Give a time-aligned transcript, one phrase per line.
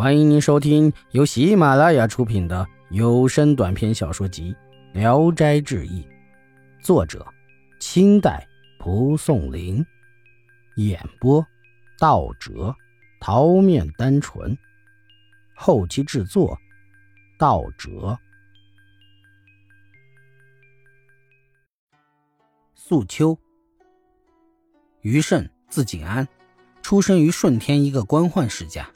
[0.00, 4.56] 欢迎您收听由喜马拉雅出品的有声短篇小说集
[4.98, 6.02] 《聊斋志异》，
[6.82, 7.26] 作者：
[7.80, 8.48] 清代
[8.78, 9.84] 蒲松龄，
[10.76, 11.46] 演播：
[11.98, 12.74] 道哲、
[13.20, 14.56] 桃面单纯，
[15.54, 16.58] 后期制作：
[17.38, 18.18] 道哲。
[22.74, 23.36] 素秋，
[25.02, 26.26] 余慎，字景安，
[26.80, 28.88] 出生于顺天一个官宦世家。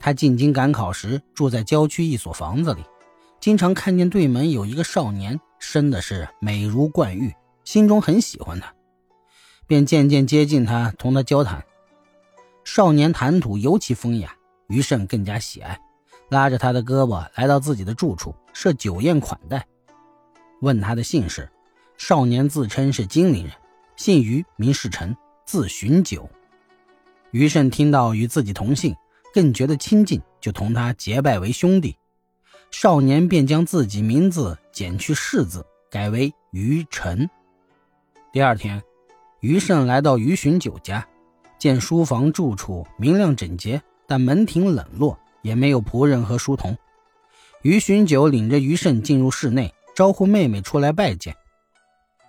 [0.00, 2.82] 他进京赶考时，住在郊区一所房子里，
[3.38, 8.74] 经常看见对门有一个少年，生的是美如冠玉，心中很喜欢他，
[9.66, 11.62] 便渐渐接近他，同他交谈。
[12.64, 14.34] 少年谈吐尤其风雅，
[14.68, 15.78] 余胜更加喜爱，
[16.30, 19.66] 拉着他的胳膊来到自己的住处，设酒宴款待。
[20.62, 21.46] 问他的姓氏，
[21.98, 23.52] 少年自称是金陵人，
[23.96, 25.14] 姓余，名世臣，
[25.44, 26.26] 字寻九。
[27.32, 28.96] 余胜听到与自己同姓。
[29.32, 31.96] 更觉得亲近，就同他结拜为兄弟。
[32.70, 37.28] 少年便将自己名字减去“世”字，改为于晨。
[38.32, 38.80] 第二天，
[39.40, 41.04] 余胜来到于寻九家，
[41.58, 46.76] 见书房住处明亮整洁，但门庭冷落，也没有仆人和书童。
[47.62, 51.34] 于寻九领着余胜进入室内，招呼妹妹出来拜见。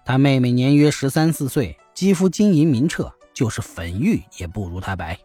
[0.03, 5.19] 他妹妹年约十三四岁，肌肤晶莹明澈，就是粉玉也不如她白。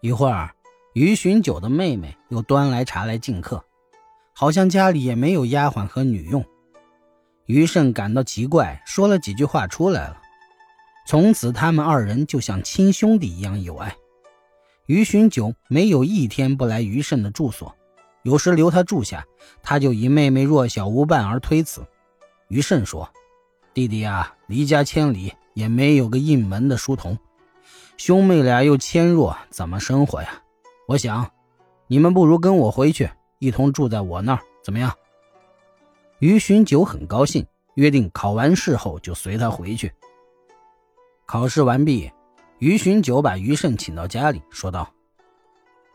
[0.00, 0.50] 一会儿。
[0.92, 3.64] 于寻九的妹妹又端来茶来敬客，
[4.34, 6.44] 好像家里也没有丫鬟和女佣。
[7.46, 10.20] 余胜感到奇怪，说了几句话出来了。
[11.06, 13.94] 从此，他们二人就像亲兄弟一样友爱。
[14.86, 17.72] 于寻九没有一天不来余胜的住所，
[18.24, 19.24] 有时留他住下，
[19.62, 21.86] 他就以妹妹弱小无伴而推辞。
[22.48, 23.08] 余胜说
[23.72, 27.16] ：“弟弟啊，离家千里，也没有个应门的书童，
[27.96, 30.42] 兄妹俩又纤弱，怎么生活呀？”
[30.90, 31.30] 我想，
[31.86, 34.92] 你们不如跟我回去，一同住在我那儿，怎么样？
[36.18, 39.92] 于寻九很高兴，约定考完试后就随他回去。
[41.26, 42.10] 考试完毕，
[42.58, 44.92] 于寻九把于慎请到家里，说道：“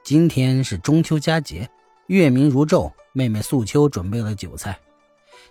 [0.02, 1.70] 今天是中秋佳节，
[2.08, 4.80] 月明如昼，妹妹素秋准备了酒菜，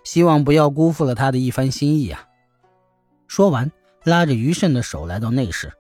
[0.05, 2.27] 希望不要辜负了她的一番心意啊。”
[3.29, 3.71] 说完，
[4.05, 5.71] 拉着于慎的手来到内室。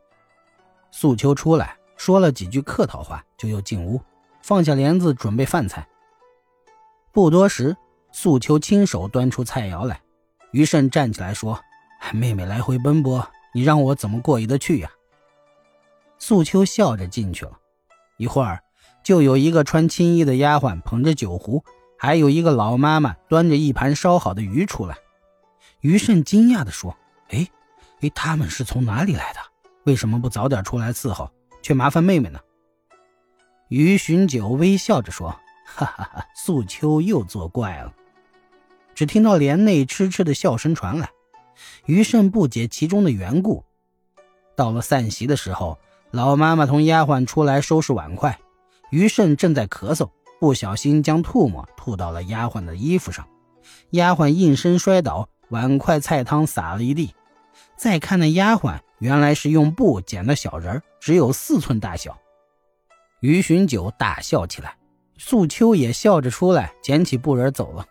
[0.91, 1.78] 素秋出来。
[2.04, 3.98] 说了几句客套话，就又进屋，
[4.42, 5.88] 放下帘子准备饭菜。
[7.12, 7.75] 不多时，
[8.12, 10.03] 素秋亲手端出菜肴来。
[10.50, 11.59] 余慎站起来说
[12.12, 14.91] ：“妹妹来回奔波，你让我怎么过意得去呀？”
[16.20, 17.53] 素秋笑着进去了。
[18.19, 18.60] 一会儿，
[19.03, 21.64] 就有一个穿青衣的丫鬟捧着酒壶，
[21.97, 24.98] 还有一个老妈妈端着一盘烧好的鱼出来。
[25.81, 26.94] 余慎惊讶地说
[27.32, 27.48] ：“哎，
[28.03, 29.41] 哎，他们是从哪里来的？
[29.84, 31.31] 为什么不早点出来伺候？”
[31.64, 32.38] 却麻烦妹妹呢。
[33.69, 35.30] 于寻九微笑着说
[35.64, 37.92] ：“哈哈哈，素秋又作怪了。”
[38.94, 41.08] 只听到帘内痴痴的笑声传来，
[41.86, 43.64] 余胜不解其中的缘故。
[44.54, 45.78] 到了散席的时候，
[46.10, 48.38] 老妈妈同丫鬟出来收拾碗筷，
[48.91, 53.26] 余胜正在咳嗽，不小心将唾沫吐到了丫鬟的衣服上，
[53.92, 57.14] 丫鬟应声摔倒，碗筷菜汤洒了一地。
[57.75, 58.78] 再看那丫鬟。
[58.99, 62.19] 原来是用布剪的小人只有四寸大小。
[63.21, 64.77] 于寻九大笑起来，
[65.16, 67.87] 素秋也笑着出来，捡起布人走了。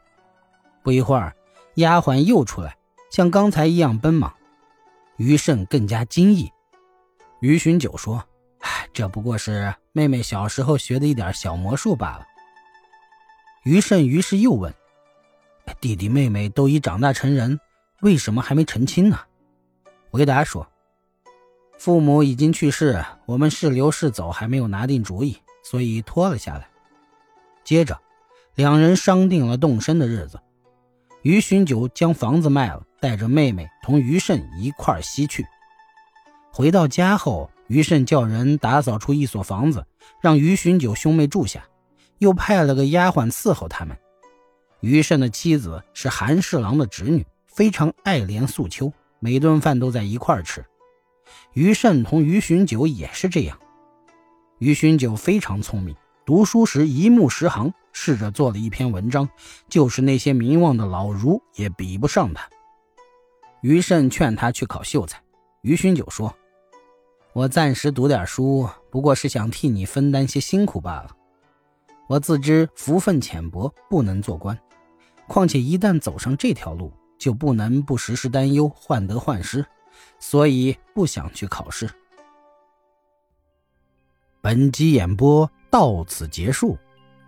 [0.83, 1.35] 不一会儿，
[1.75, 2.77] 丫鬟又出来，
[3.09, 4.33] 像刚才一样奔忙。
[5.17, 6.51] 于胜更加惊异。
[7.39, 8.23] 于寻九说
[8.61, 12.25] ：“哎，这不过是妹妹小时候学的一点小魔术罢了。”
[13.63, 14.73] 于胜于是又问
[15.79, 17.59] ：“弟弟妹妹都已长大成人，
[18.01, 19.19] 为什么还没成亲呢？”
[20.11, 20.67] 回答说。
[21.77, 26.67] 父母已经去世，我们是留是走还没有拿定主意，所以拖了下来。
[27.63, 27.99] 接着，
[28.55, 30.39] 两人商定了动身的日子。
[31.23, 35.45] 于寻九将房子卖了，带着妹妹同于慎一块西去。
[36.51, 39.85] 回到家后，于慎叫人打扫出一所房子，
[40.21, 41.65] 让于寻九兄妹住下，
[42.19, 43.97] 又派了个丫鬟伺候他们。
[44.81, 50.63] 于慎的妻子是韩侍郎的侄女，非常爱怜素秋，每顿饭都在一块吃。
[51.53, 53.57] 于慎同于寻九也是这样。
[54.57, 55.95] 于寻九非常聪明，
[56.25, 59.29] 读书时一目十行，试着做了一篇文章，
[59.69, 62.49] 就是那些名望的老儒也比不上他。
[63.61, 65.21] 于慎劝他去考秀才，
[65.61, 66.33] 于寻九说
[67.33, 71.11] ：“我暂时读点书，不过是想替你分担些辛苦罢了。
[72.09, 74.57] 我自知福分浅薄，不能做官。
[75.27, 79.63] 况且一旦走上这条路，就不能不时时担忧患得患失。”
[80.19, 81.89] 所以不想去考试。
[84.41, 86.77] 本集演播到此结束，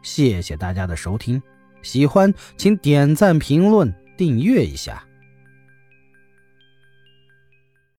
[0.01, 1.41] 谢谢大家的收听。
[1.81, 5.05] 喜欢请点赞、评论、订阅一下。